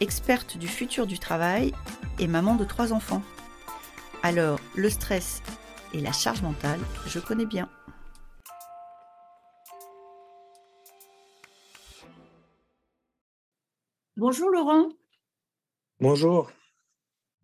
[0.00, 1.72] experte du futur du travail
[2.18, 3.22] et maman de trois enfants.
[4.22, 5.42] Alors, le stress
[5.92, 7.68] et la charge mentale, je connais bien.
[14.16, 14.88] Bonjour Laurent.
[16.00, 16.50] Bonjour.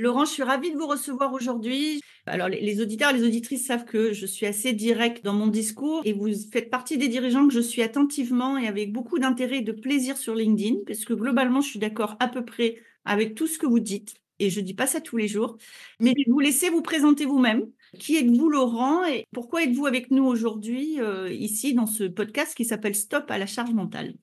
[0.01, 2.01] Laurent, je suis ravie de vous recevoir aujourd'hui.
[2.27, 6.01] Alors, les auditeurs et les auditrices savent que je suis assez direct dans mon discours
[6.05, 9.63] et vous faites partie des dirigeants que je suis attentivement et avec beaucoup d'intérêt et
[9.63, 13.47] de plaisir sur LinkedIn, parce que globalement, je suis d'accord à peu près avec tout
[13.47, 15.59] ce que vous dites et je dis pas ça tous les jours.
[16.01, 17.71] Mais je vous laisser vous présenter vous-même.
[17.99, 22.65] Qui êtes-vous, Laurent, et pourquoi êtes-vous avec nous aujourd'hui euh, ici dans ce podcast qui
[22.65, 24.15] s'appelle Stop à la charge mentale?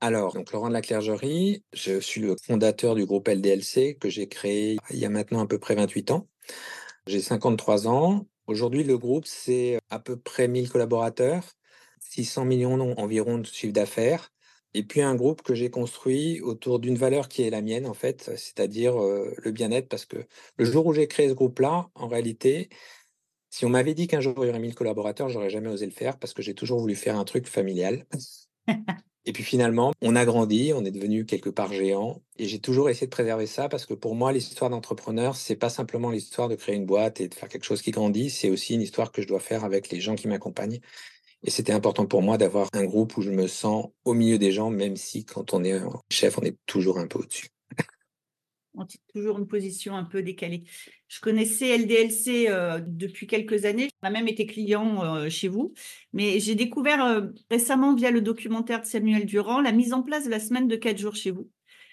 [0.00, 4.28] Alors, donc Laurent de la Clergerie, je suis le fondateur du groupe LDLC que j'ai
[4.28, 6.26] créé il y a maintenant à peu près 28 ans.
[7.06, 8.26] J'ai 53 ans.
[8.46, 11.44] Aujourd'hui, le groupe, c'est à peu près 1000 collaborateurs,
[12.00, 14.32] 600 millions environ de chiffre d'affaires.
[14.72, 17.94] Et puis un groupe que j'ai construit autour d'une valeur qui est la mienne, en
[17.94, 20.16] fait, c'est-à-dire euh, le bien-être, parce que
[20.56, 22.70] le jour où j'ai créé ce groupe-là, en réalité,
[23.50, 25.92] si on m'avait dit qu'un jour il y aurait 1000 collaborateurs, j'aurais jamais osé le
[25.92, 28.06] faire parce que j'ai toujours voulu faire un truc familial.
[29.26, 32.22] Et puis finalement, on a grandi, on est devenu quelque part géant.
[32.38, 35.68] Et j'ai toujours essayé de préserver ça parce que pour moi, l'histoire d'entrepreneur, c'est pas
[35.68, 38.74] simplement l'histoire de créer une boîte et de faire quelque chose qui grandit, c'est aussi
[38.74, 40.80] une histoire que je dois faire avec les gens qui m'accompagnent.
[41.42, 44.52] Et c'était important pour moi d'avoir un groupe où je me sens au milieu des
[44.52, 45.80] gens, même si quand on est
[46.10, 47.48] chef, on est toujours un peu au-dessus
[49.12, 50.64] toujours une position un peu décalée.
[51.08, 53.90] Je connaissais LDLC euh, depuis quelques années.
[54.02, 55.74] On a même été client euh, chez vous.
[56.12, 60.24] Mais j'ai découvert euh, récemment, via le documentaire de Samuel Durand, la mise en place
[60.24, 61.48] de la semaine de quatre jours chez vous.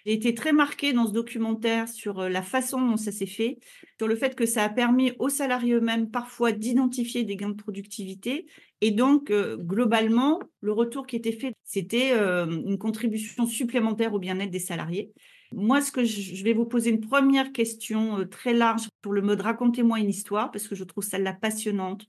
[0.05, 3.59] J'ai été très marquée dans ce documentaire sur la façon dont ça s'est fait,
[3.97, 7.61] sur le fait que ça a permis aux salariés eux-mêmes parfois d'identifier des gains de
[7.61, 8.47] productivité.
[8.79, 14.59] Et donc, globalement, le retour qui était fait, c'était une contribution supplémentaire au bien-être des
[14.59, 15.11] salariés.
[15.51, 19.21] Moi, ce que je vais vous poser une première question euh, très large pour le
[19.21, 22.05] mode racontez-moi une histoire parce que je trouve celle-là passionnante.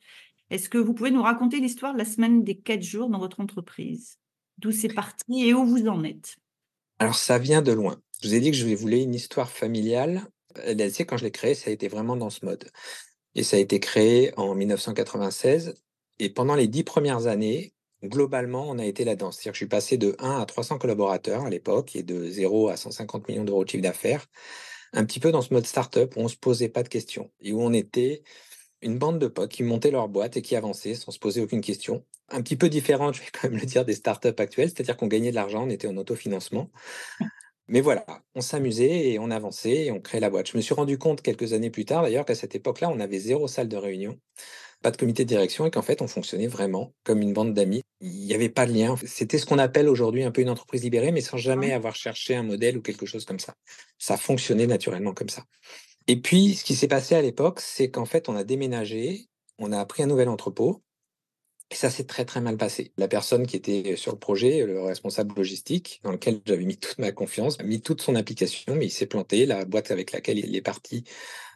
[0.50, 3.40] Est-ce que vous pouvez nous raconter l'histoire de la semaine des quatre jours dans votre
[3.40, 4.18] entreprise?
[4.58, 6.36] D'où c'est parti et où vous en êtes?
[6.98, 8.00] Alors, ça vient de loin.
[8.22, 10.26] Je vous ai dit que je voulais une histoire familiale.
[10.64, 12.68] LLC, quand je l'ai créé, ça a été vraiment dans ce mode.
[13.36, 15.74] Et ça a été créé en 1996.
[16.18, 17.72] Et pendant les dix premières années,
[18.02, 19.30] globalement, on a été là-dedans.
[19.32, 22.68] C'est-à-dire que je suis passé de 1 à 300 collaborateurs à l'époque et de 0
[22.68, 24.26] à 150 millions d'euros de chiffre d'affaires,
[24.92, 27.30] un petit peu dans ce mode startup où on ne se posait pas de questions
[27.40, 28.22] et où on était
[28.82, 31.60] une bande de potes qui montaient leur boîte et qui avançaient sans se poser aucune
[31.60, 32.04] question.
[32.30, 35.08] Un petit peu différente, je vais quand même le dire, des startups actuelles, c'est-à-dire qu'on
[35.08, 36.70] gagnait de l'argent, on était en autofinancement.
[37.68, 40.48] Mais voilà, on s'amusait et on avançait et on créait la boîte.
[40.50, 43.18] Je me suis rendu compte quelques années plus tard, d'ailleurs, qu'à cette époque-là, on avait
[43.18, 44.18] zéro salle de réunion
[44.82, 47.82] pas de comité de direction et qu'en fait, on fonctionnait vraiment comme une bande d'amis.
[48.00, 48.96] Il n'y avait pas de lien.
[49.04, 52.34] C'était ce qu'on appelle aujourd'hui un peu une entreprise libérée, mais sans jamais avoir cherché
[52.36, 53.54] un modèle ou quelque chose comme ça.
[53.98, 55.44] Ça fonctionnait naturellement comme ça.
[56.06, 59.28] Et puis, ce qui s'est passé à l'époque, c'est qu'en fait, on a déménagé,
[59.58, 60.82] on a pris un nouvel entrepôt,
[61.70, 62.92] et ça s'est très très mal passé.
[62.96, 66.98] La personne qui était sur le projet, le responsable logistique, dans lequel j'avais mis toute
[66.98, 69.44] ma confiance, a mis toute son application, mais il s'est planté.
[69.44, 71.04] La boîte avec laquelle il est parti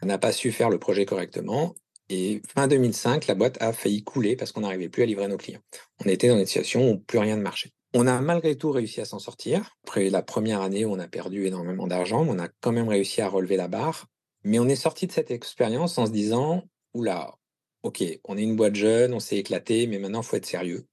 [0.03, 1.73] n'a pas su faire le projet correctement.
[2.09, 5.37] Et fin 2005, la boîte a failli couler parce qu'on n'arrivait plus à livrer nos
[5.37, 5.61] clients.
[6.03, 7.71] On était dans une situation où plus rien ne marchait.
[7.93, 9.77] On a malgré tout réussi à s'en sortir.
[9.83, 13.21] Après la première année où on a perdu énormément d'argent, on a quand même réussi
[13.21, 14.07] à relever la barre.
[14.43, 17.35] Mais on est sorti de cette expérience en se disant, oula,
[17.83, 20.85] ok, on est une boîte jeune, on s'est éclaté, mais maintenant il faut être sérieux.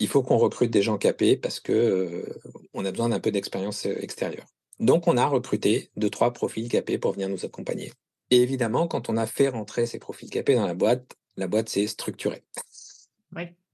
[0.00, 2.40] Il faut qu'on recrute des gens capés parce que euh,
[2.74, 4.46] a besoin d'un peu d'expérience euh, extérieure.
[4.80, 7.92] Donc on a recruté deux trois profils capés pour venir nous accompagner.
[8.30, 11.68] Et évidemment, quand on a fait rentrer ces profils capés dans la boîte, la boîte
[11.68, 12.44] s'est structurée.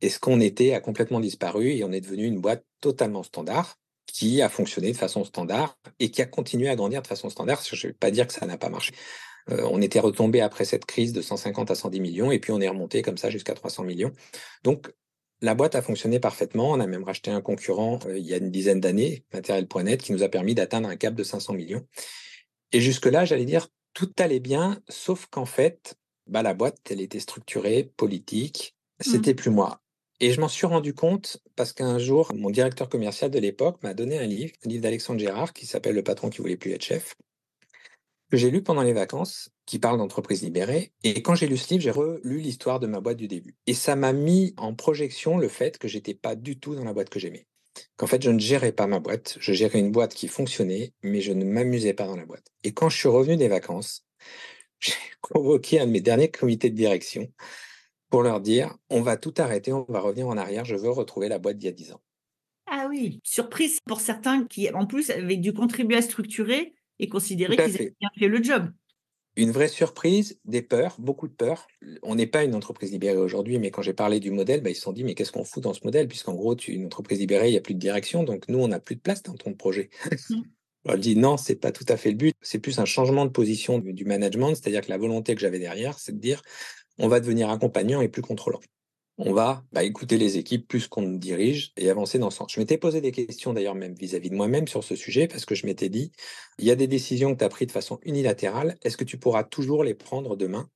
[0.03, 3.79] Et ce qu'on était a complètement disparu et on est devenu une boîte totalement standard
[4.07, 7.63] qui a fonctionné de façon standard et qui a continué à grandir de façon standard.
[7.63, 8.93] Je ne vais pas dire que ça n'a pas marché.
[9.51, 12.61] Euh, on était retombé après cette crise de 150 à 110 millions et puis on
[12.61, 14.13] est remonté comme ça jusqu'à 300 millions.
[14.65, 14.91] Donc
[15.43, 16.71] la boîte a fonctionné parfaitement.
[16.71, 20.13] On a même racheté un concurrent euh, il y a une dizaine d'années, Matériel.net, qui
[20.13, 21.87] nous a permis d'atteindre un cap de 500 millions.
[22.73, 25.97] Et jusque-là, j'allais dire, tout allait bien, sauf qu'en fait,
[26.27, 29.11] bah, la boîte, elle était structurée, politique, mmh.
[29.11, 29.81] c'était plus moi.
[30.21, 33.95] Et je m'en suis rendu compte parce qu'un jour, mon directeur commercial de l'époque m'a
[33.95, 36.85] donné un livre, un livre d'Alexandre Gérard qui s'appelle Le patron qui voulait plus être
[36.85, 37.15] chef.
[38.31, 40.93] que j'ai lu pendant les vacances, qui parle d'entreprise libérée.
[41.03, 43.57] Et quand j'ai lu ce livre, j'ai relu l'histoire de ma boîte du début.
[43.67, 46.93] Et ça m'a mis en projection le fait que j'étais pas du tout dans la
[46.93, 47.47] boîte que j'aimais.
[47.97, 49.37] Qu'en fait, je ne gérais pas ma boîte.
[49.41, 52.47] Je gérais une boîte qui fonctionnait, mais je ne m'amusais pas dans la boîte.
[52.65, 54.07] Et quand je suis revenu des vacances,
[54.81, 57.33] j'ai convoqué un de mes derniers comités de direction
[58.11, 61.29] pour leur dire on va tout arrêter, on va revenir en arrière, je veux retrouver
[61.29, 62.01] la boîte d'il y a 10 ans.
[62.67, 67.57] Ah oui, surprise pour certains qui, en plus, avaient dû contribuer à structurer et considérer
[67.57, 68.71] qu'ils avaient bien fait le job.
[69.41, 71.67] Une vraie surprise, des peurs, beaucoup de peurs.
[72.03, 74.75] On n'est pas une entreprise libérée aujourd'hui, mais quand j'ai parlé du modèle, bah, ils
[74.75, 76.09] se sont dit, mais qu'est-ce qu'on fout dans ce modèle?
[76.09, 78.69] Puisqu'en gros, tu, une entreprise libérée, il n'y a plus de direction, donc nous, on
[78.69, 79.89] n'a plus de place dans ton projet.
[80.29, 80.35] Mmh.
[80.87, 82.35] On dit non, c'est pas tout à fait le but.
[82.41, 85.99] C'est plus un changement de position du management, c'est-à-dire que la volonté que j'avais derrière,
[85.99, 86.41] c'est de dire,
[86.99, 88.61] on va devenir accompagnant et plus contrôlant
[89.23, 92.53] on va bah, écouter les équipes plus qu'on dirige et avancer dans ce sens.
[92.53, 95.55] Je m'étais posé des questions d'ailleurs même vis-à-vis de moi-même sur ce sujet parce que
[95.55, 96.11] je m'étais dit,
[96.59, 99.19] il y a des décisions que tu as prises de façon unilatérale, est-ce que tu
[99.19, 100.71] pourras toujours les prendre demain?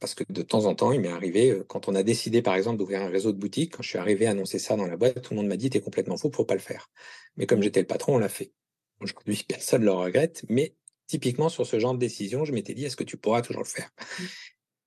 [0.00, 2.56] Parce que de temps en temps, il m'est arrivé, euh, quand on a décidé par
[2.56, 4.96] exemple d'ouvrir un réseau de boutiques, quand je suis arrivé à annoncer ça dans la
[4.96, 6.90] boîte, tout le monde m'a dit, tu es complètement fou, pour pas le faire.
[7.36, 7.62] Mais comme mmh.
[7.62, 8.52] j'étais le patron, on l'a fait.
[9.00, 10.74] Aujourd'hui, personne ne le regrette, mais
[11.06, 13.68] typiquement sur ce genre de décision, je m'étais dit, est-ce que tu pourras toujours le
[13.68, 13.90] faire?
[14.18, 14.24] Mmh.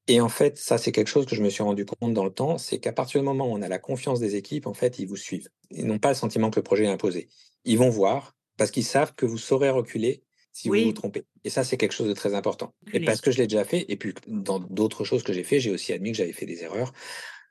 [0.08, 2.32] Et en fait, ça, c'est quelque chose que je me suis rendu compte dans le
[2.32, 5.00] temps, c'est qu'à partir du moment où on a la confiance des équipes, en fait,
[5.00, 5.50] ils vous suivent.
[5.72, 7.28] Ils n'ont pas le sentiment que le projet est imposé.
[7.66, 10.24] Ils vont voir parce qu'ils savent que vous saurez reculer
[10.54, 11.26] si vous vous trompez.
[11.44, 12.74] Et ça, c'est quelque chose de très important.
[12.94, 15.60] Et parce que je l'ai déjà fait, et puis dans d'autres choses que j'ai fait,
[15.60, 16.94] j'ai aussi admis que j'avais fait des erreurs.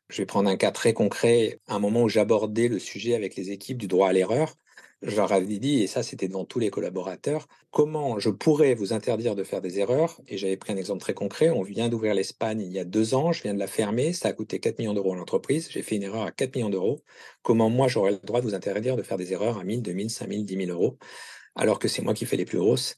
[0.09, 3.51] Je vais prendre un cas très concret, un moment où j'abordais le sujet avec les
[3.51, 4.55] équipes du droit à l'erreur
[5.03, 8.93] je leur avais dit, et ça c'était devant tous les collaborateurs, comment je pourrais vous
[8.93, 10.21] interdire de faire des erreurs.
[10.27, 11.51] Et j'avais pris un exemple très concret.
[11.51, 14.29] On vient d'ouvrir l'Espagne il y a deux ans, je viens de la fermer, ça
[14.29, 17.03] a coûté 4 millions d'euros à l'entreprise, j'ai fait une erreur à 4 millions d'euros.
[17.43, 20.11] Comment moi j'aurais le droit de vous interdire de faire des erreurs à 1000, 2000,
[20.11, 20.99] 5000, 10 000 euros,
[21.55, 22.97] alors que c'est moi qui fais les plus grosses?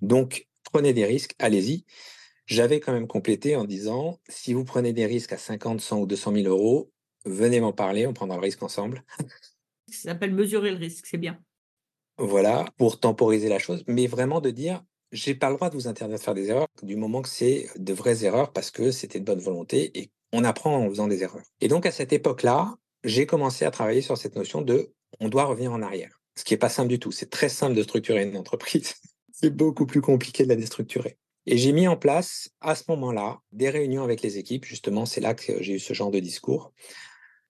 [0.00, 1.84] Donc prenez des risques, allez-y.
[2.46, 6.06] J'avais quand même complété en disant, si vous prenez des risques à 50, 100 ou
[6.06, 6.90] 200 000 euros,
[7.26, 9.04] venez m'en parler, on prendra le risque ensemble.
[9.90, 11.38] Ça s'appelle mesurer le risque, c'est bien.
[12.18, 14.82] Voilà, pour temporiser la chose, mais vraiment de dire,
[15.12, 17.68] j'ai pas le droit de vous interdire de faire des erreurs du moment que c'est
[17.76, 21.22] de vraies erreurs parce que c'était de bonne volonté et on apprend en faisant des
[21.22, 21.44] erreurs.
[21.60, 22.74] Et donc à cette époque-là,
[23.04, 26.20] j'ai commencé à travailler sur cette notion de on doit revenir en arrière.
[26.36, 27.10] Ce qui est pas simple du tout.
[27.10, 28.94] C'est très simple de structurer une entreprise.
[29.32, 31.16] c'est beaucoup plus compliqué de la déstructurer.
[31.46, 34.64] Et j'ai mis en place à ce moment-là des réunions avec les équipes.
[34.64, 36.72] Justement, c'est là que j'ai eu ce genre de discours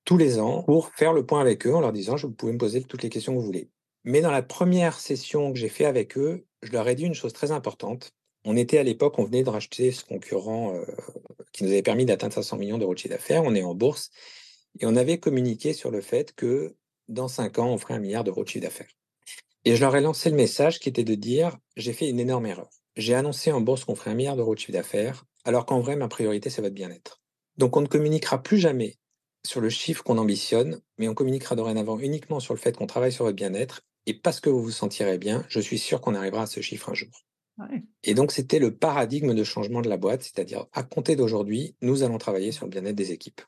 [0.08, 2.52] tous les ans pour faire le point avec eux en leur disant, je, vous pouvez
[2.52, 3.68] me poser toutes les questions que vous voulez.
[4.04, 7.12] Mais dans la première session que j'ai fait avec eux, je leur ai dit une
[7.12, 8.14] chose très importante.
[8.46, 10.82] On était à l'époque, on venait de racheter ce concurrent euh,
[11.52, 13.42] qui nous avait permis d'atteindre 500 millions d'euros de chiffre d'affaires.
[13.44, 14.10] On est en bourse
[14.80, 16.74] et on avait communiqué sur le fait que
[17.08, 18.96] dans cinq ans, on ferait un milliard d'euros de chiffre d'affaires.
[19.66, 22.46] Et je leur ai lancé le message qui était de dire j'ai fait une énorme
[22.46, 22.70] erreur.
[22.96, 25.96] J'ai annoncé en bourse qu'on ferait un milliard d'euros de chiffre d'affaires, alors qu'en vrai,
[25.96, 27.20] ma priorité, c'est votre bien-être.
[27.58, 28.97] Donc, on ne communiquera plus jamais
[29.44, 33.12] sur le chiffre qu'on ambitionne, mais on communiquera dorénavant uniquement sur le fait qu'on travaille
[33.12, 33.82] sur votre bien-être.
[34.06, 36.88] Et parce que vous vous sentirez bien, je suis sûr qu'on arrivera à ce chiffre
[36.88, 37.10] un jour.
[38.04, 42.02] Et donc, c'était le paradigme de changement de la boîte, c'est-à-dire à compter d'aujourd'hui, nous
[42.04, 43.40] allons travailler sur le bien-être des équipes.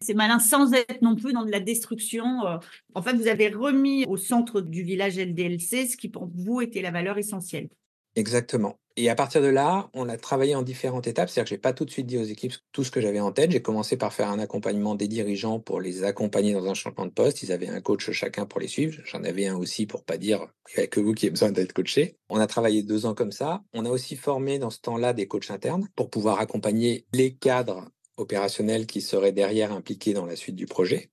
[0.00, 2.46] C'est malin sans être non plus dans de la destruction.
[2.46, 2.58] Euh.
[2.94, 6.82] En fait, vous avez remis au centre du village LDLC ce qui pour vous était
[6.82, 7.70] la valeur essentielle.
[8.16, 8.78] Exactement.
[8.96, 11.28] Et à partir de là, on a travaillé en différentes étapes.
[11.28, 13.18] C'est-à-dire que je n'ai pas tout de suite dit aux équipes tout ce que j'avais
[13.18, 13.50] en tête.
[13.50, 17.10] J'ai commencé par faire un accompagnement des dirigeants pour les accompagner dans un changement de
[17.10, 17.42] poste.
[17.42, 19.02] Ils avaient un coach chacun pour les suivre.
[19.04, 21.50] J'en avais un aussi pour pas dire qu'il n'y a que vous qui avez besoin
[21.50, 22.18] d'être coaché.
[22.28, 23.64] On a travaillé deux ans comme ça.
[23.72, 27.90] On a aussi formé dans ce temps-là des coachs internes pour pouvoir accompagner les cadres
[28.16, 31.10] opérationnels qui seraient derrière impliqués dans la suite du projet.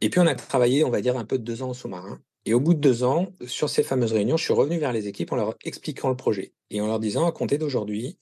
[0.00, 2.54] Et puis on a travaillé, on va dire, un peu de deux ans sous-marin et
[2.54, 5.32] au bout de deux ans, sur ces fameuses réunions, je suis revenu vers les équipes
[5.32, 8.18] en leur expliquant le projet et en leur disant, à compter d'aujourd'hui,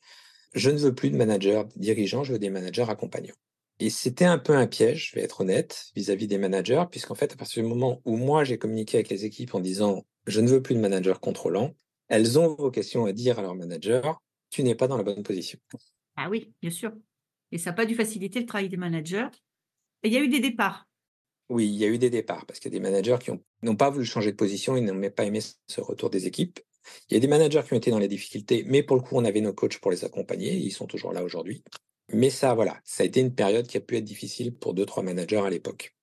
[0.55, 3.35] je ne veux plus de managers dirigeants, je veux des managers accompagnants.
[3.81, 7.33] Et c'était un peu un piège, je vais être honnête, vis-à-vis des managers, puisqu'en fait,
[7.33, 10.49] à partir du moment où moi, j'ai communiqué avec les équipes en disant, je ne
[10.49, 11.75] veux plus de managers contrôlants,
[12.09, 15.59] elles ont vocation à dire à leur manager, tu n'es pas dans la bonne position.
[16.17, 16.93] Ah oui, bien sûr.
[17.53, 19.29] Et ça n'a pas dû faciliter le travail des managers.
[20.03, 20.87] Et il y a eu des départs.
[21.51, 23.31] Oui, il y a eu des départs parce qu'il y a des managers qui
[23.63, 26.61] n'ont pas voulu changer de position, ils n'ont pas aimé ce retour des équipes.
[27.09, 29.17] Il y a des managers qui ont été dans les difficultés, mais pour le coup,
[29.17, 31.63] on avait nos coachs pour les accompagner, ils sont toujours là aujourd'hui.
[32.13, 34.85] Mais ça, voilà, ça a été une période qui a pu être difficile pour deux,
[34.85, 35.95] trois managers à l'époque.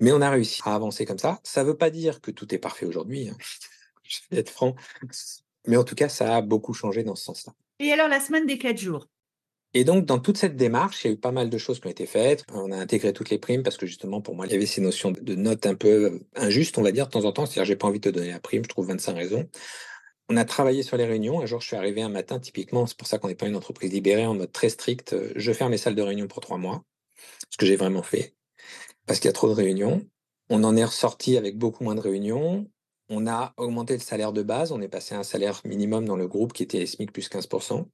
[0.00, 1.40] Mais on a réussi à avancer comme ça.
[1.42, 3.36] Ça ne veut pas dire que tout est parfait aujourd'hui, hein.
[4.04, 4.74] je vais être franc.
[5.66, 7.52] Mais en tout cas, ça a beaucoup changé dans ce sens-là.
[7.80, 9.08] Et alors, la semaine des quatre jours?
[9.74, 11.86] Et donc, dans toute cette démarche, il y a eu pas mal de choses qui
[11.86, 12.44] ont été faites.
[12.52, 14.80] On a intégré toutes les primes parce que justement, pour moi, il y avait ces
[14.80, 17.44] notions de notes un peu injustes, on va dire, de temps en temps.
[17.44, 19.48] C'est-à-dire, j'ai pas envie de te donner la prime, je trouve 25 raisons.
[20.30, 21.40] On a travaillé sur les réunions.
[21.40, 23.56] Un jour, je suis arrivé un matin, typiquement, c'est pour ça qu'on n'est pas une
[23.56, 25.16] entreprise libérée en mode très strict.
[25.36, 26.84] Je ferme mes salles de réunion pour trois mois,
[27.50, 28.34] ce que j'ai vraiment fait,
[29.06, 30.06] parce qu'il y a trop de réunions.
[30.50, 32.70] On en est ressorti avec beaucoup moins de réunions.
[33.10, 34.72] On a augmenté le salaire de base.
[34.72, 37.86] On est passé à un salaire minimum dans le groupe qui était SMIC plus 15%.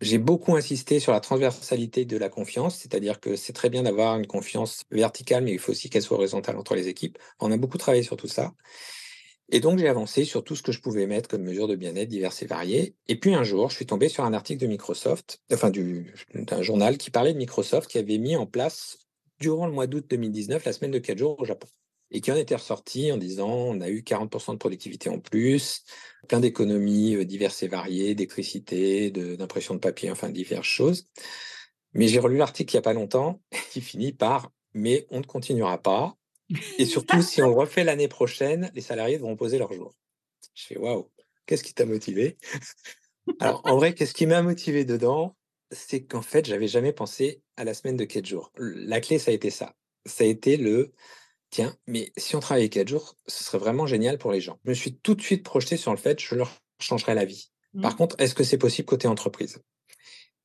[0.00, 4.16] J'ai beaucoup insisté sur la transversalité de la confiance, c'est-à-dire que c'est très bien d'avoir
[4.16, 7.18] une confiance verticale, mais il faut aussi qu'elle soit horizontale entre les équipes.
[7.40, 8.54] On a beaucoup travaillé sur tout ça.
[9.50, 12.08] Et donc, j'ai avancé sur tout ce que je pouvais mettre comme mesures de bien-être
[12.08, 12.94] diverses et variées.
[13.08, 16.98] Et puis, un jour, je suis tombé sur un article de Microsoft, enfin, d'un journal
[16.98, 18.98] qui parlait de Microsoft qui avait mis en place,
[19.40, 21.66] durant le mois d'août 2019, la semaine de 4 jours au Japon.
[22.10, 25.84] Et qui en était ressorti en disant on a eu 40% de productivité en plus,
[26.28, 31.06] plein d'économies euh, diverses et variées, d'électricité, d'impression de, papier, enfin diverses choses.
[31.92, 35.24] Mais j'ai relu l'article il n'y a pas longtemps, qui finit par mais on ne
[35.24, 36.16] continuera pas.
[36.78, 39.94] Et surtout, si on refait l'année prochaine, les salariés devront poser leur jour.
[40.54, 41.10] Je fais waouh,
[41.46, 42.38] qu'est-ce qui t'a motivé?
[43.40, 45.36] Alors, en vrai, qu'est-ce qui m'a motivé dedans?
[45.70, 48.50] C'est qu'en fait, j'avais jamais pensé à la semaine de quatre jours.
[48.56, 49.74] La clé, ça a été ça.
[50.06, 50.92] Ça a été le
[51.50, 54.58] tiens, mais si on travaillait quatre jours, ce serait vraiment génial pour les gens.
[54.64, 56.50] Je me suis tout de suite projeté sur le fait je leur
[56.80, 57.50] changerais la vie.
[57.82, 57.96] Par mmh.
[57.96, 59.60] contre, est-ce que c'est possible côté entreprise?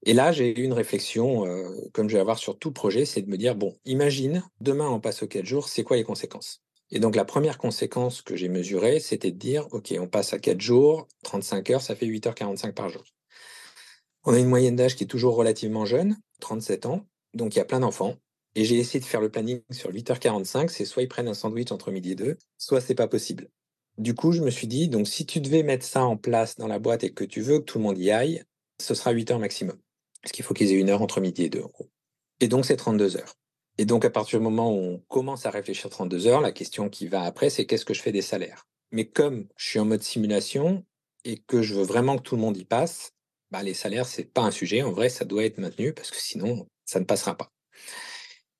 [0.05, 3.21] Et là, j'ai eu une réflexion, euh, comme je vais avoir sur tout projet, c'est
[3.21, 6.61] de me dire, bon, imagine, demain on passe aux 4 jours, c'est quoi les conséquences?
[6.91, 10.39] Et donc la première conséquence que j'ai mesurée, c'était de dire, OK, on passe à
[10.39, 13.03] 4 jours, 35 heures, ça fait 8h45 par jour.
[14.25, 17.61] On a une moyenne d'âge qui est toujours relativement jeune, 37 ans, donc il y
[17.61, 18.15] a plein d'enfants.
[18.55, 21.71] Et j'ai essayé de faire le planning sur 8h45, c'est soit ils prennent un sandwich
[21.71, 23.49] entre midi et deux, soit c'est pas possible.
[23.97, 26.67] Du coup, je me suis dit, donc si tu devais mettre ça en place dans
[26.67, 28.43] la boîte et que tu veux que tout le monde y aille,
[28.79, 29.77] ce sera 8 heures maximum.
[30.21, 31.89] Parce qu'il faut qu'ils aient une heure entre midi et deux, en gros.
[32.39, 33.35] Et donc, c'est 32 heures.
[33.77, 36.89] Et donc, à partir du moment où on commence à réfléchir 32 heures, la question
[36.89, 38.67] qui va après, c'est qu'est-ce que je fais des salaires?
[38.91, 40.85] Mais comme je suis en mode simulation
[41.25, 43.11] et que je veux vraiment que tout le monde y passe,
[43.51, 44.81] bah, les salaires, c'est pas un sujet.
[44.81, 47.51] En vrai, ça doit être maintenu parce que sinon, ça ne passera pas.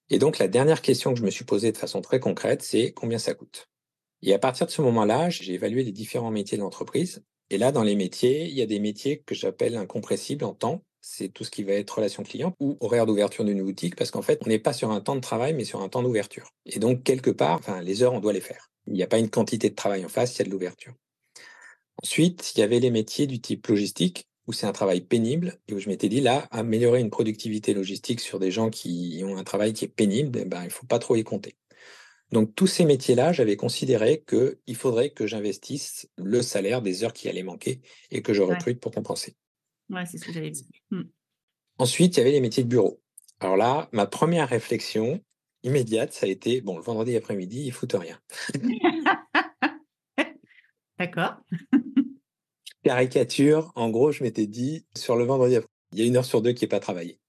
[0.10, 2.92] Et donc, la dernière question que je me suis posée de façon très concrète, c'est
[2.92, 3.70] combien ça coûte?
[4.22, 7.24] Et à partir de ce moment-là, j'ai évalué les différents métiers de l'entreprise.
[7.50, 10.84] Et là, dans les métiers, il y a des métiers que j'appelle incompressibles en temps,
[11.02, 14.22] c'est tout ce qui va être relation client ou horaire d'ouverture d'une boutique, parce qu'en
[14.22, 16.50] fait, on n'est pas sur un temps de travail, mais sur un temps d'ouverture.
[16.66, 18.70] Et donc, quelque part, les heures, on doit les faire.
[18.88, 20.94] Il n'y a pas une quantité de travail en face, il y a de l'ouverture.
[22.02, 25.74] Ensuite, il y avait les métiers du type logistique, où c'est un travail pénible, et
[25.74, 29.44] où je m'étais dit, là, améliorer une productivité logistique sur des gens qui ont un
[29.44, 31.56] travail qui est pénible, eh ben, il ne faut pas trop y compter.
[32.32, 37.30] Donc, tous ces métiers-là, j'avais considéré qu'il faudrait que j'investisse le salaire des heures qui
[37.30, 39.36] allaient manquer et que je recrute pour compenser.
[39.90, 40.68] Ouais, c'est ce que j'avais dit.
[40.92, 41.04] Mmh.
[41.78, 43.02] Ensuite, il y avait les métiers de bureau.
[43.40, 45.22] Alors là, ma première réflexion
[45.64, 48.20] immédiate, ça a été bon, le vendredi après-midi, il fout rien.
[51.00, 51.36] D'accord.
[52.84, 56.26] Caricature, en gros, je m'étais dit sur le vendredi après il y a une heure
[56.26, 57.20] sur deux qui n'est pas travaillée.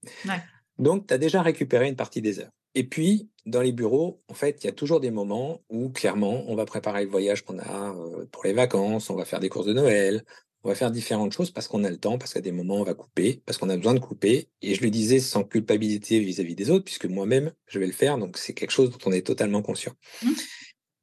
[0.78, 2.50] Donc, tu as déjà récupéré une partie des heures.
[2.74, 6.44] Et puis, dans les bureaux, en fait, il y a toujours des moments où, clairement,
[6.48, 9.48] on va préparer le voyage qu'on a euh, pour les vacances, on va faire des
[9.48, 10.24] courses de Noël,
[10.64, 12.84] on va faire différentes choses parce qu'on a le temps, parce qu'à des moments, on
[12.84, 14.48] va couper, parce qu'on a besoin de couper.
[14.62, 18.18] Et je le disais sans culpabilité vis-à-vis des autres, puisque moi-même, je vais le faire.
[18.18, 19.92] Donc, c'est quelque chose dont on est totalement conscient.
[20.22, 20.30] Mmh.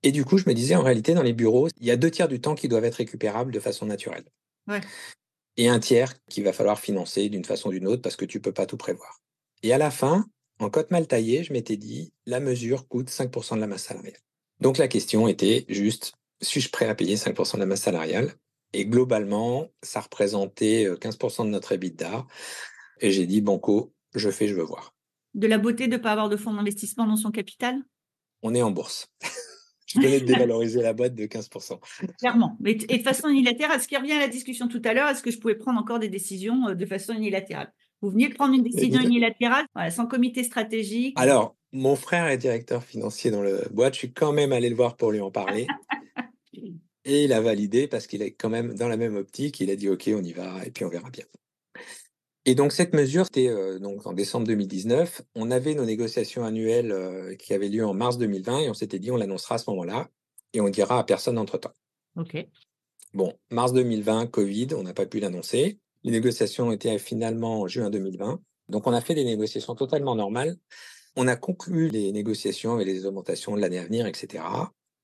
[0.03, 2.09] Et du coup, je me disais, en réalité, dans les bureaux, il y a deux
[2.09, 4.25] tiers du temps qui doivent être récupérables de façon naturelle.
[5.57, 8.37] Et un tiers qu'il va falloir financer d'une façon ou d'une autre parce que tu
[8.37, 9.21] ne peux pas tout prévoir.
[9.63, 10.25] Et à la fin,
[10.59, 14.17] en cote mal taillée, je m'étais dit, la mesure coûte 5% de la masse salariale.
[14.59, 18.33] Donc la question était juste, suis-je prêt à payer 5% de la masse salariale?
[18.73, 22.25] Et globalement, ça représentait 15% de notre EBITDA.
[23.01, 24.93] Et j'ai dit, Banco, je fais, je veux voir.
[25.33, 27.81] De la beauté de ne pas avoir de fonds d'investissement dans son capital?
[28.41, 29.07] On est en bourse.
[29.93, 31.79] je venais de dévaloriser la boîte de 15%.
[32.19, 32.57] Clairement.
[32.59, 35.23] Mais et de façon unilatérale, ce qui revient à la discussion tout à l'heure, est-ce
[35.23, 37.71] que je pouvais prendre encore des décisions de façon unilatérale?
[38.01, 41.13] Vous veniez de prendre une décision unilatérale sans comité stratégique?
[41.19, 43.93] Alors, mon frère est directeur financier dans le boîte.
[43.93, 45.67] Je suis quand même allé le voir pour lui en parler.
[47.05, 49.59] Et il a validé parce qu'il est quand même dans la même optique.
[49.59, 51.25] Il a dit OK, on y va et puis on verra bien.
[52.45, 55.21] Et donc cette mesure, c'était euh, donc en décembre 2019.
[55.35, 58.99] On avait nos négociations annuelles euh, qui avaient lieu en mars 2020 et on s'était
[58.99, 60.09] dit on l'annoncera à ce moment-là
[60.53, 61.73] et on dira à personne entre temps.
[62.17, 62.45] OK.
[63.13, 65.79] Bon, mars 2020, Covid, on n'a pas pu l'annoncer.
[66.03, 68.41] Les négociations étaient finalement en juin 2020.
[68.69, 70.57] Donc on a fait des négociations totalement normales.
[71.15, 74.43] On a conclu les négociations avec les augmentations de l'année à venir, etc.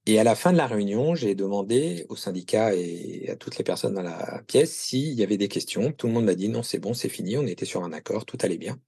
[0.10, 3.66] Et à la fin de la réunion, j'ai demandé au syndicat et à toutes les
[3.66, 5.92] personnes dans la pièce s'il y avait des questions.
[5.92, 8.26] Tout le monde m'a dit non, c'est bon, c'est fini, on était sur un accord,
[8.26, 8.80] tout allait bien.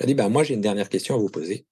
[0.00, 1.64] J'ai dit, bah, moi, j'ai une dernière question à vous poser.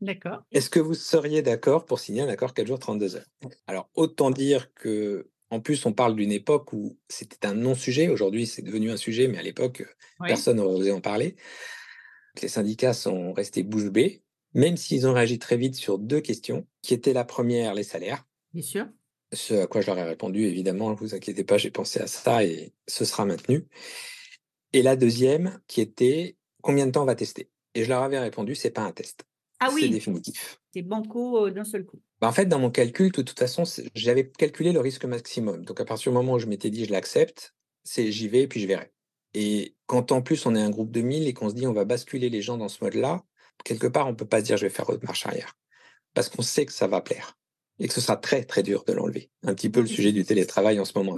[0.00, 0.42] D'accord.
[0.52, 3.26] Est-ce que vous seriez d'accord pour signer un accord 4 jours, 32 heures?
[3.66, 8.08] Alors, autant dire que En plus, on parle d'une époque où c'était un non-sujet.
[8.08, 9.84] Aujourd'hui, c'est devenu un sujet, mais à l'époque,
[10.18, 11.36] personne n'aurait osé en parler.
[12.42, 14.23] Les syndicats sont restés bouche bée,
[14.54, 18.24] même s'ils ont réagi très vite sur deux questions, qui étaient la première, les salaires.
[18.52, 18.86] Bien sûr.
[19.32, 22.06] Ce à quoi je leur ai répondu, évidemment, ne vous inquiétez pas, j'ai pensé à
[22.06, 23.66] ça et ce sera maintenu.
[24.72, 27.50] Et la deuxième, qui était combien de temps on va tester?
[27.74, 29.24] Et je leur avais répondu, c'est pas un test.
[29.60, 29.82] Ah oui.
[29.82, 30.60] C'est définitif.
[30.72, 32.00] C'est banco euh, d'un seul coup.
[32.20, 35.64] Bah, en fait, dans mon calcul, de toute façon, j'avais calculé le risque maximum.
[35.64, 38.48] Donc, à partir du moment où je m'étais dit, je l'accepte, c'est j'y vais et
[38.48, 38.92] puis je verrai.
[39.34, 41.72] Et quand en plus on est un groupe de 1000 et qu'on se dit on
[41.72, 43.24] va basculer les gens dans ce mode-là,
[43.64, 45.56] quelque part, on ne peut pas se dire je vais faire autre marche arrière.
[46.14, 47.36] Parce qu'on sait que ça va plaire
[47.78, 49.30] et que ce sera très, très dur de l'enlever.
[49.42, 51.16] Un petit peu le sujet du télétravail en ce moment.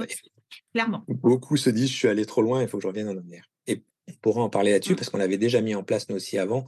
[0.73, 1.05] Clairement.
[1.09, 3.45] Beaucoup se disent je suis allé trop loin, il faut que je revienne en arrière.
[3.67, 4.97] Et on pourra en parler là-dessus mmh.
[4.97, 6.65] parce qu'on l'avait déjà mis en place nous aussi avant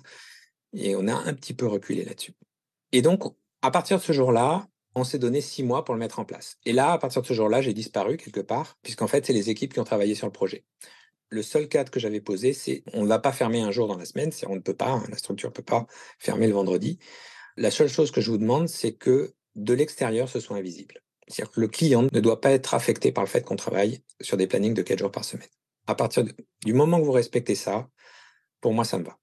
[0.75, 2.35] et on a un petit peu reculé là-dessus.
[2.93, 3.23] Et donc,
[3.63, 6.59] à partir de ce jour-là, on s'est donné six mois pour le mettre en place.
[6.65, 9.51] Et là, à partir de ce jour-là, j'ai disparu quelque part, puisqu'en fait, c'est les
[9.51, 10.65] équipes qui ont travaillé sur le projet.
[11.31, 13.97] Le seul cadre que j'avais posé, c'est on ne va pas fermer un jour dans
[13.97, 15.87] la semaine, on ne peut pas, hein, la structure ne peut pas
[16.19, 16.99] fermer le vendredi.
[17.57, 21.03] La seule chose que je vous demande, c'est que de l'extérieur, ce soit invisible.
[21.27, 24.37] C'est-à-dire que le client ne doit pas être affecté par le fait qu'on travaille sur
[24.37, 25.49] des plannings de quatre jours par semaine.
[25.87, 26.25] À partir
[26.65, 27.89] du moment que vous respectez ça,
[28.61, 29.19] pour moi, ça me va.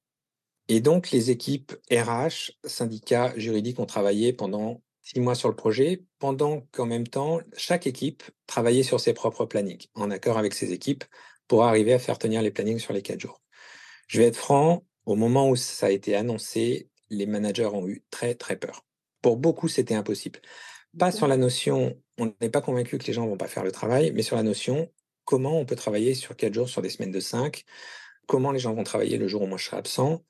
[0.68, 6.04] Et donc, les équipes RH, syndicats, juridiques ont travaillé pendant six mois sur le projet,
[6.20, 10.74] pendant qu'en même temps, chaque équipe travaillait sur ses propres plannings, en accord avec ses
[10.74, 11.04] équipes,
[11.48, 13.42] pour arriver à faire tenir les plannings sur les quatre jours.
[14.08, 18.04] Je vais être franc, au moment où ça a été annoncé, les managers ont eu
[18.10, 18.86] très, très peur.
[19.22, 20.40] Pour beaucoup, c'était impossible.
[20.98, 23.64] Pas sur la notion, on n'est pas convaincu que les gens ne vont pas faire
[23.64, 24.92] le travail, mais sur la notion,
[25.26, 27.66] comment on peut travailler sur quatre jours, sur des semaines de cinq,
[28.28, 30.24] comment les gens vont travailler le jour où moi je serai absent,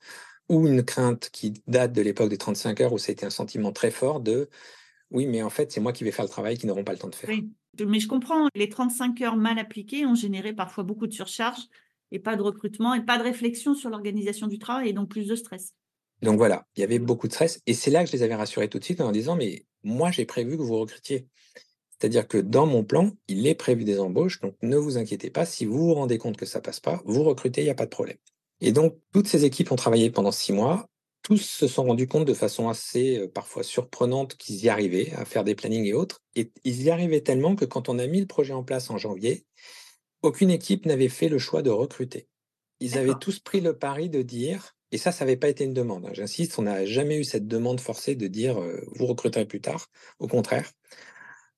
[0.48, 3.90] ou une crainte qui date de l'époque des 35 heures où c'était un sentiment très
[3.90, 4.48] fort de
[5.10, 6.98] oui, mais en fait, c'est moi qui vais faire le travail qui n'auront pas le
[6.98, 7.30] temps de faire.
[7.30, 7.48] Oui,
[7.84, 8.48] mais je comprends.
[8.54, 11.60] Les 35 heures mal appliquées ont généré parfois beaucoup de surcharge
[12.12, 15.26] et pas de recrutement et pas de réflexion sur l'organisation du travail et donc plus
[15.26, 15.74] de stress.
[16.22, 18.34] Donc voilà, il y avait beaucoup de stress et c'est là que je les avais
[18.34, 21.26] rassurés tout de suite en disant mais moi j'ai prévu que vous recrutiez.
[21.98, 25.46] C'est-à-dire que dans mon plan, il est prévu des embauches, donc ne vous inquiétez pas,
[25.46, 27.86] si vous vous rendez compte que ça passe pas, vous recrutez, il n'y a pas
[27.86, 28.18] de problème.
[28.60, 30.88] Et donc, toutes ces équipes ont travaillé pendant six mois.
[31.26, 35.24] Tous se sont rendus compte de façon assez euh, parfois surprenante qu'ils y arrivaient à
[35.24, 36.22] faire des plannings et autres.
[36.36, 38.96] Et ils y arrivaient tellement que quand on a mis le projet en place en
[38.96, 39.44] janvier,
[40.22, 42.28] aucune équipe n'avait fait le choix de recruter.
[42.78, 45.74] Ils avaient tous pris le pari de dire, et ça, ça n'avait pas été une
[45.74, 46.06] demande.
[46.06, 49.60] Hein, j'insiste, on n'a jamais eu cette demande forcée de dire euh, vous recruterez plus
[49.60, 49.88] tard.
[50.20, 50.70] Au contraire,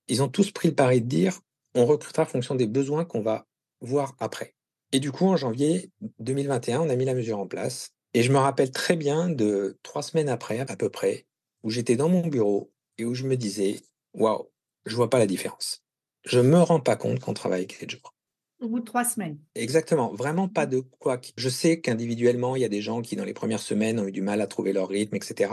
[0.06, 1.40] ils ont tous pris le pari de dire
[1.74, 3.46] on recrutera en fonction des besoins qu'on va
[3.82, 4.54] voir après.
[4.92, 7.92] Et du coup, en janvier 2021, on a mis la mesure en place.
[8.14, 11.26] Et je me rappelle très bien de trois semaines après, à peu près,
[11.62, 13.80] où j'étais dans mon bureau et où je me disais,
[14.14, 14.50] waouh,
[14.86, 15.84] je vois pas la différence.
[16.24, 18.14] Je me rends pas compte qu'on travaille quatre jours
[18.60, 19.38] au bout de trois semaines.
[19.54, 21.20] Exactement, vraiment pas de quoi.
[21.36, 24.12] Je sais qu'individuellement, il y a des gens qui, dans les premières semaines, ont eu
[24.12, 25.52] du mal à trouver leur rythme, etc.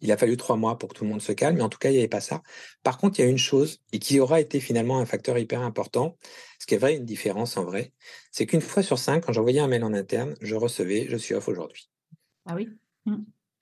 [0.00, 1.78] Il a fallu trois mois pour que tout le monde se calme, mais en tout
[1.78, 2.42] cas, il n'y avait pas ça.
[2.82, 5.62] Par contre, il y a une chose, et qui aura été finalement un facteur hyper
[5.62, 6.16] important,
[6.58, 7.92] ce qui est vrai, une différence en vrai,
[8.32, 11.34] c'est qu'une fois sur cinq, quand j'envoyais un mail en interne, je recevais, je suis
[11.34, 11.88] off aujourd'hui.
[12.46, 12.68] Ah oui?
[13.06, 13.16] Mmh.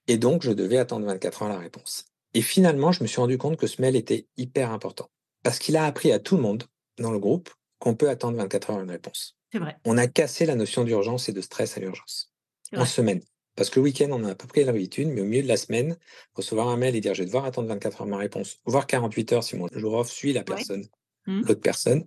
[0.06, 2.06] Et donc, je devais attendre 24 heures la réponse.
[2.34, 5.10] Et finalement, je me suis rendu compte que ce mail était hyper important.
[5.42, 6.64] Parce qu'il a appris à tout le monde
[6.98, 9.36] dans le groupe qu'on peut attendre 24 heures une réponse.
[9.52, 9.76] C'est vrai.
[9.84, 12.32] On a cassé la notion d'urgence et de stress à l'urgence
[12.76, 13.20] en semaine.
[13.56, 15.56] Parce que le week-end, on a à peu près l'habitude, mais au milieu de la
[15.56, 15.96] semaine,
[16.34, 19.32] recevoir un mail et dire je vais devoir attendre 24 heures ma réponse, voire 48
[19.32, 20.84] heures si mon jour off suit la personne,
[21.26, 21.40] mmh.
[21.40, 22.06] l'autre personne.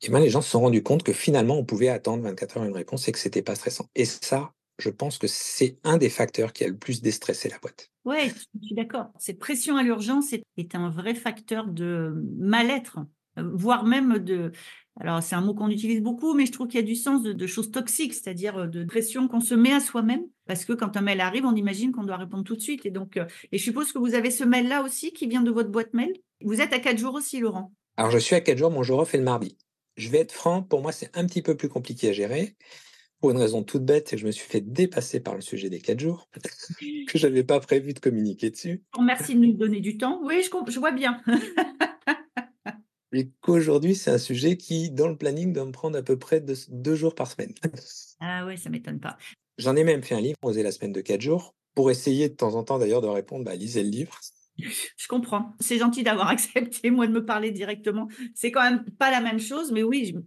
[0.00, 2.64] Et bien, les gens se sont rendus compte que finalement, on pouvait attendre 24 heures
[2.64, 3.88] une réponse et que c'était pas stressant.
[3.94, 7.58] Et ça, je pense que c'est un des facteurs qui a le plus déstressé la
[7.58, 7.90] boîte.
[8.04, 9.12] Oui, je suis d'accord.
[9.18, 12.98] Cette pression à l'urgence est, un vrai facteur de mal-être,
[13.36, 14.52] voire même de,
[15.00, 17.22] alors, c'est un mot qu'on utilise beaucoup, mais je trouve qu'il y a du sens
[17.22, 20.96] de, choses toxiques, c'est-à-dire euh, de pression qu'on se met à soi-même, parce que quand
[20.96, 22.84] un mail arrive, on imagine qu'on doit répondre tout de suite.
[22.84, 25.50] Et donc, euh, et je suppose que vous avez ce mail-là aussi qui vient de
[25.50, 26.12] votre boîte mail?
[26.42, 27.72] Vous êtes à quatre jours aussi, Laurent.
[27.96, 29.56] Alors, je suis à quatre jours, mon jour off est le mardi.
[29.96, 32.56] Je vais être franc, pour moi, c'est un petit peu plus compliqué à gérer.
[33.20, 35.70] Pour une raison toute bête, c'est que je me suis fait dépasser par le sujet
[35.70, 36.28] des quatre jours,
[37.06, 38.82] que je n'avais pas prévu de communiquer dessus.
[39.00, 40.20] Merci de nous donner du temps.
[40.24, 41.22] Oui, je, je vois bien.
[43.12, 46.40] et qu'aujourd'hui, c'est un sujet qui, dans le planning, doit me prendre à peu près
[46.40, 47.54] deux, jours par semaine.
[48.24, 49.16] Ah oui, ça m'étonne pas.
[49.58, 52.34] J'en ai même fait un livre, Oser la semaine de quatre jours, pour essayer de
[52.34, 54.16] temps en temps d'ailleurs de répondre, bah, lisez le livre.
[54.56, 55.56] Je comprends.
[55.58, 58.06] C'est gentil d'avoir accepté, moi, de me parler directement.
[58.36, 60.20] C'est quand même pas la même chose, mais oui, je,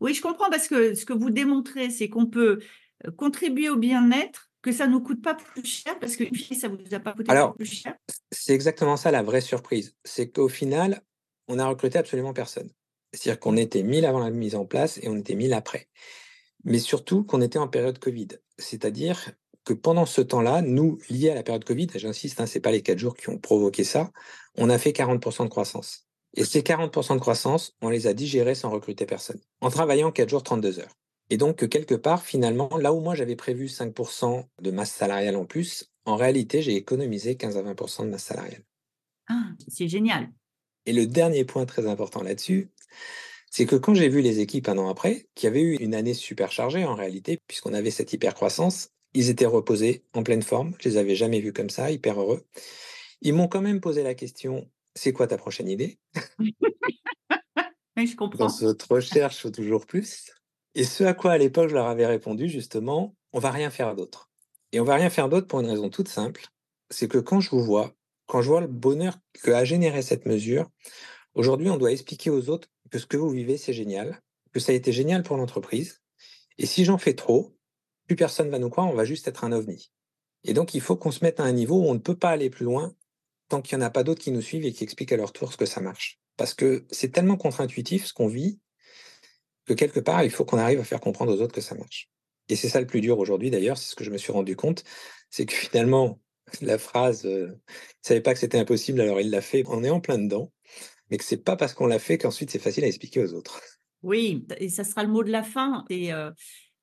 [0.00, 2.60] oui, je comprends parce que ce que vous démontrez, c'est qu'on peut
[3.06, 6.24] euh, contribuer au bien-être, que ça ne nous coûte pas plus cher, parce que
[6.54, 7.96] ça ne vous a pas coûté plus cher.
[8.30, 9.94] C'est exactement ça la vraie surprise.
[10.04, 11.02] C'est qu'au final,
[11.48, 12.70] on n'a recruté absolument personne.
[13.12, 15.88] C'est-à-dire qu'on était 1000 avant la mise en place et on était 1000 après.
[16.64, 18.28] Mais surtout qu'on était en période Covid.
[18.58, 19.32] C'est-à-dire
[19.64, 22.70] que pendant ce temps-là, nous, liés à la période Covid, j'insiste, hein, ce n'est pas
[22.70, 24.10] les quatre jours qui ont provoqué ça,
[24.56, 26.08] on a fait 40% de croissance.
[26.34, 30.28] Et ces 40% de croissance, on les a digérés sans recruter personne, en travaillant 4
[30.28, 30.96] jours, 32 heures.
[31.30, 35.44] Et donc, quelque part, finalement, là où moi j'avais prévu 5% de masse salariale en
[35.44, 38.64] plus, en réalité, j'ai économisé 15 à 20% de masse salariale.
[39.28, 40.30] Ah, c'est génial.
[40.86, 42.70] Et le dernier point très important là-dessus,
[43.50, 46.14] c'est que quand j'ai vu les équipes un an après, qui avaient eu une année
[46.14, 50.88] super chargée en réalité, puisqu'on avait cette hyper-croissance, ils étaient reposés, en pleine forme, je
[50.88, 52.46] les avais jamais vus comme ça, hyper heureux.
[53.20, 55.98] Ils m'ont quand même posé la question, c'est quoi ta prochaine idée?
[57.96, 58.46] Je comprends.
[58.46, 60.32] Dans cette recherche, toujours plus.
[60.74, 63.94] Et ce à quoi à l'époque je leur avais répondu, justement, on va rien faire
[63.94, 64.30] d'autre.
[64.72, 66.46] Et on va rien faire d'autre pour une raison toute simple,
[66.88, 67.94] c'est que quand je vous vois,
[68.32, 70.70] quand je vois le bonheur que a généré cette mesure,
[71.34, 74.22] aujourd'hui, on doit expliquer aux autres que ce que vous vivez, c'est génial,
[74.54, 76.00] que ça a été génial pour l'entreprise.
[76.56, 77.54] Et si j'en fais trop,
[78.06, 79.92] plus personne va nous croire, on va juste être un ovni.
[80.44, 82.30] Et donc, il faut qu'on se mette à un niveau où on ne peut pas
[82.30, 82.94] aller plus loin
[83.50, 85.34] tant qu'il n'y en a pas d'autres qui nous suivent et qui expliquent à leur
[85.34, 86.18] tour ce que ça marche.
[86.38, 88.58] Parce que c'est tellement contre-intuitif ce qu'on vit
[89.66, 92.08] que quelque part, il faut qu'on arrive à faire comprendre aux autres que ça marche.
[92.48, 94.56] Et c'est ça le plus dur aujourd'hui, d'ailleurs, c'est ce que je me suis rendu
[94.56, 94.84] compte,
[95.28, 96.18] c'est que finalement,
[96.60, 97.54] la phrase euh, ne
[98.02, 100.52] savait pas que c'était impossible, alors il l'a fait, on est en plein dedans,
[101.10, 103.60] mais que c'est pas parce qu'on l'a fait qu'ensuite c'est facile à expliquer aux autres.
[104.02, 105.84] Oui, et ça sera le mot de la fin.
[105.88, 106.30] Et euh,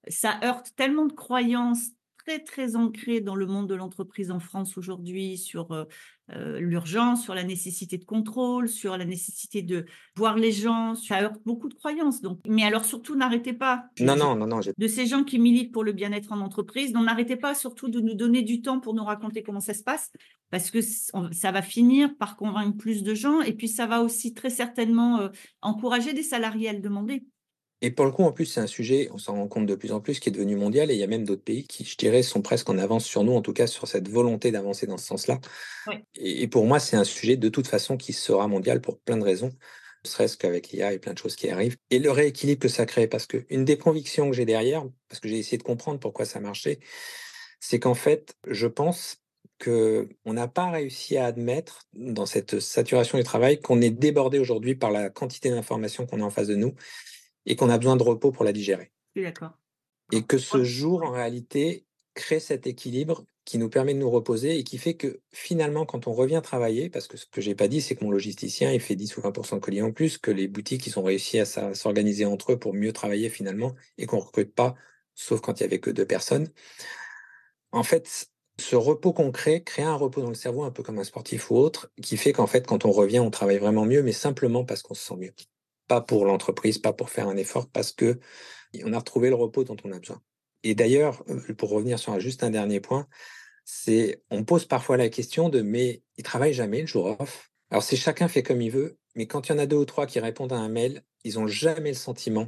[0.08, 1.90] ça heurte tellement de croyances
[2.30, 5.86] très, très ancrées dans le monde de l'entreprise en France aujourd'hui sur euh,
[6.32, 10.94] euh, l'urgence, sur la nécessité de contrôle, sur la nécessité de voir les gens.
[10.94, 12.22] Ça heurte beaucoup de croyances.
[12.22, 13.86] Donc, mais alors surtout, n'arrêtez pas.
[14.00, 14.60] Non, non, non, non.
[14.78, 18.14] De ces gens qui militent pour le bien-être en entreprise, n'arrêtez pas surtout de nous
[18.14, 20.12] donner du temps pour nous raconter comment ça se passe,
[20.52, 24.36] parce que ça va finir par convaincre plus de gens, et puis ça va aussi
[24.36, 25.30] très certainement euh,
[25.62, 27.26] encourager des salariés à le demander.
[27.82, 29.94] Et pour le coup, en plus, c'est un sujet, on s'en rend compte de plus
[29.94, 31.96] en plus, qui est devenu mondial, et il y a même d'autres pays qui, je
[31.96, 34.98] dirais, sont presque en avance sur nous, en tout cas sur cette volonté d'avancer dans
[34.98, 35.40] ce sens-là.
[36.16, 39.24] Et, pour moi, c'est un sujet de toute façon qui sera mondial pour plein de
[39.24, 39.52] raisons,
[40.04, 41.78] ne serait-ce qu'avec l'IA et plein de choses qui arrivent.
[41.90, 45.30] Et le rééquilibre que ça crée, parce qu'une des convictions que j'ai derrière, parce que
[45.30, 46.80] j'ai essayé de comprendre pourquoi ça marchait,
[47.62, 49.18] c'est qu'en fait, je pense
[49.64, 54.76] qu'on n'a pas réussi à admettre dans cette saturation du travail qu'on est débordé aujourd'hui
[54.76, 56.74] par la quantité d'informations qu'on a en face de nous
[57.50, 58.92] et qu'on a besoin de repos pour la digérer.
[59.16, 59.52] D'accord.
[60.14, 64.58] Et que ce jour, en réalité, crée cet équilibre qui nous permet de nous reposer
[64.60, 67.68] et qui fait que finalement, quand on revient travailler, parce que ce que j'ai pas
[67.68, 70.30] dit, c'est que mon logisticien, il fait 10 ou 20% de colis en plus, que
[70.30, 74.20] les boutiques, ils ont réussi à s'organiser entre eux pour mieux travailler finalement et qu'on
[74.20, 74.76] recrute pas,
[75.16, 76.50] sauf quand il y avait que deux personnes.
[77.72, 81.00] En fait, ce repos qu'on crée, crée un repos dans le cerveau, un peu comme
[81.00, 84.04] un sportif ou autre, qui fait qu'en fait, quand on revient, on travaille vraiment mieux,
[84.04, 85.34] mais simplement parce qu'on se sent mieux
[85.90, 88.20] pas pour l'entreprise, pas pour faire un effort, parce que
[88.86, 90.22] on a retrouvé le repos dont on a besoin.
[90.64, 93.08] Et d'ailleurs, euh, pour revenir sur juste un dernier point,
[93.66, 97.52] c'est on pose parfois la question de mais il travaille jamais le jour off.
[97.72, 99.86] Alors c'est chacun fait comme il veut, mais quand il y en a deux ou
[99.86, 102.48] trois qui répondent à un mail, ils ont jamais le sentiment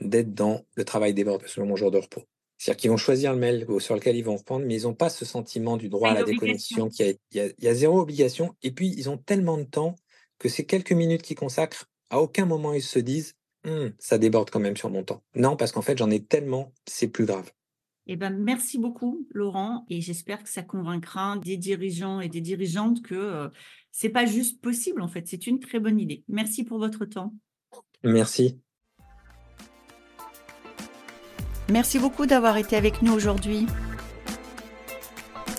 [0.00, 2.22] d'être dans le travail déborde selon mon jour de repos.
[2.58, 5.10] C'est-à-dire qu'ils vont choisir le mail sur lequel ils vont reprendre, mais ils n'ont pas
[5.10, 6.88] ce sentiment du droit à la déconnexion.
[6.88, 8.54] Qui il, y a, zéro obligation.
[8.62, 9.96] Et puis, ils ont tellement de temps
[10.38, 13.34] que ces quelques minutes qu'ils consacrent à aucun moment ils se disent
[13.66, 15.22] «Hum, ça déborde quand même sur mon temps.
[15.34, 17.50] Non, parce qu'en fait, j'en ai tellement, c'est plus grave.
[18.06, 23.00] Eh ben, merci beaucoup, Laurent, et j'espère que ça convaincra des dirigeants et des dirigeantes
[23.02, 23.48] que euh,
[23.92, 26.24] c'est pas juste possible, en fait, c'est une très bonne idée.
[26.28, 27.32] Merci pour votre temps.
[28.02, 28.60] Merci.
[31.70, 33.66] Merci beaucoup d'avoir été avec nous aujourd'hui.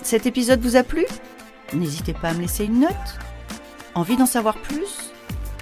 [0.02, 1.06] Cet épisode vous a plu?
[1.72, 3.18] N'hésitez pas à me laisser une note.
[3.94, 5.03] Envie d'en savoir plus?